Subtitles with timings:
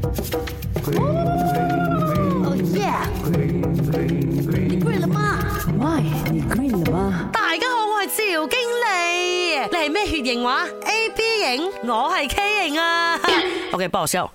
[0.00, 2.88] 哦耶！
[3.26, 3.62] 你
[4.78, 5.38] g r n 了吗？
[6.30, 7.28] 你 g r n 了吗？
[7.32, 8.88] 大家好，我系赵经理。
[9.70, 11.70] 你系咩血型话？A B 型？
[11.88, 13.18] 我系 K 型啊。
[13.72, 14.30] OK，报销。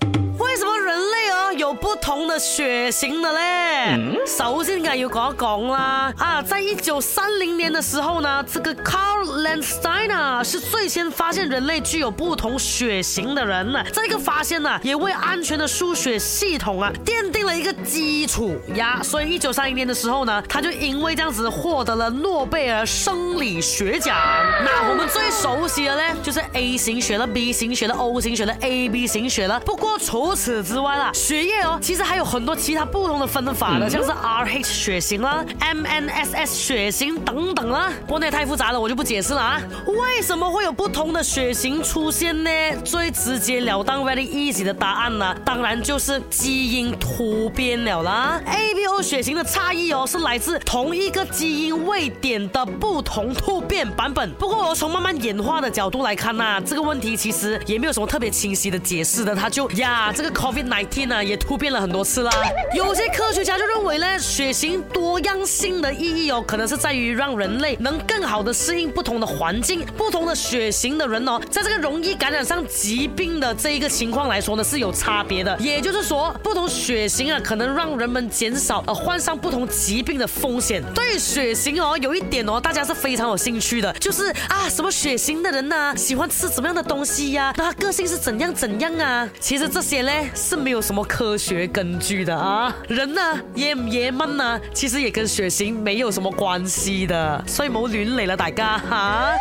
[1.56, 13.82] 有不同的血型的嘞，首先该有讲啦啊，在一九三零年的时候呢，这个 c a r l Landsteiner 是最先发现人类具有不同血型的人呢。
[13.90, 19.00] 这个发现呢，也为安全的输血系统啊奠定了一个基础呀。
[19.02, 24.14] 所以一九三零年的时候呢，他就因为这样子获得了诺贝尔生理学奖。
[24.62, 29.58] 那我们最熟悉的呢，就是 A 型血了、B 型血了、O 型血了、AB 型血了。
[29.60, 39.60] 不过除此之外啊，血哦，其实还有很多其他不同的分法的，像是 Rh 血型啦、MNSs 血型等等啦，国内太复杂了，我就不解释了啊。
[39.86, 42.50] 为什么会有不同的血型出现呢？
[42.84, 48.40] 最直截了当、very easy 的答案呢，当然就是基因突变了啦。
[48.46, 54.32] ABO 血型的差异哦，是来自同一个基因位点的不同突变版本。
[54.34, 61.35] 不过，从慢慢演化的角度来看呐，这个问题其实也没有什么特别清晰的解释的，它就呀，这个 COVID nineteen 啊也。
[61.36, 62.32] 突变了很多次啦，
[62.74, 69.84] 有些科学家就认为呢，血型多样性的意义哦，可能是在于让人类能更好的适应不同的环境。
[69.96, 75.56] 不同的血型的人哦，在这个容易感染上疾病的这一个情况来说呢，是有差别的。
[75.58, 80.82] 也就是说，不同血型啊，可能让人们减少呃患上不同疾病的风险。
[80.94, 87.52] 对血型哦，有一点哦，大家是非常有兴趣的，就是啊，什么血型的人呐，喜欢吃什么样的东西呀？
[87.56, 89.28] 那他个性是怎样怎样啊？
[89.40, 91.25] 其实这些呢，是没有什么可。
[91.28, 93.20] 科学根据的啊，人呢，
[93.56, 99.32] 爷唔爷梦呢，其实也跟血型没有什么关系的，所以冇乱嚟啦，大家啊。